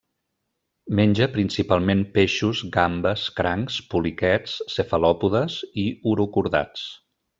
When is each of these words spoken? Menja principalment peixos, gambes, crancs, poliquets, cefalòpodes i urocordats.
Menja 0.99 1.25
principalment 1.35 2.01
peixos, 2.15 2.63
gambes, 2.77 3.25
crancs, 3.41 3.77
poliquets, 3.93 4.57
cefalòpodes 4.77 5.59
i 5.85 5.85
urocordats. 6.15 6.89